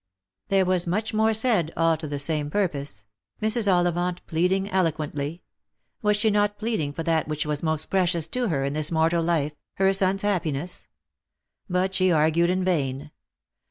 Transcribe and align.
There 0.47 0.65
was 0.65 0.87
much 0.87 1.13
more 1.13 1.31
said, 1.31 1.71
all 1.77 1.95
to 1.97 2.07
the 2.07 2.17
same 2.17 2.49
purpose; 2.49 3.05
Mrs. 3.39 3.71
Ollivant 3.71 4.25
pleading 4.25 4.67
eloquently. 4.71 5.43
Was 6.01 6.17
she 6.17 6.31
not 6.31 6.57
pleading 6.57 6.91
for 6.91 7.03
that 7.03 7.27
which 7.27 7.45
was 7.45 7.61
most 7.61 7.91
precious 7.91 8.27
to 8.29 8.47
her 8.47 8.65
in 8.65 8.73
this 8.73 8.91
mortal 8.91 9.21
life— 9.23 9.53
her 9.75 9.93
son's 9.93 10.23
happiness? 10.23 10.87
But 11.69 11.93
she 11.93 12.11
argued 12.11 12.49
in 12.49 12.63
vain. 12.63 13.11